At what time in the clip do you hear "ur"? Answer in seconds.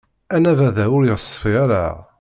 0.95-1.03